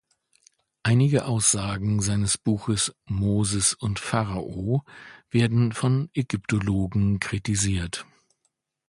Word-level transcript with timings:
Einige 0.81 1.25
Aussagen 1.25 2.01
seines 2.01 2.39
Buches 2.39 2.95
"Moses 3.05 3.75
und 3.75 3.99
Pharao" 3.99 4.83
werden 5.29 5.73
von 5.73 6.09
Ägyptologen 6.15 7.19
kritisiert. 7.19 8.03